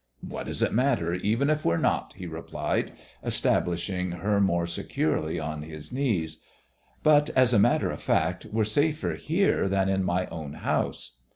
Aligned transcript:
"What 0.27 0.47
does 0.47 0.63
it 0.63 0.73
matter, 0.73 1.13
even 1.13 1.47
if 1.51 1.63
we're 1.63 1.77
not?" 1.77 2.13
he 2.17 2.25
replied, 2.25 2.93
establishing 3.23 4.09
her 4.09 4.39
more 4.41 4.65
securely 4.65 5.39
on 5.39 5.61
his 5.61 5.91
knees. 5.91 6.39
"But, 7.03 7.29
as 7.35 7.53
a 7.53 7.59
matter 7.59 7.91
of 7.91 8.01
fact, 8.01 8.45
we're 8.51 8.63
safer 8.63 9.13
here 9.13 9.67
than 9.69 9.89
in 9.89 10.03
my 10.03 10.25
own 10.31 10.53
house." 10.53 11.17